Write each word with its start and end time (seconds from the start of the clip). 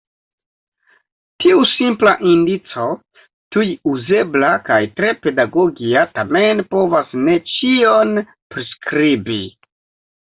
Tiu 1.43 1.59
simpla 1.71 2.13
indico, 2.29 2.87
tuj 3.57 3.67
uzebla 3.91 4.51
kaj 4.71 4.79
tre 5.01 5.11
pedagogia 5.27 6.07
tamen 6.19 6.67
povas 6.75 7.15
ne 7.29 7.37
ĉion 7.55 8.19
priskribi. 8.55 9.43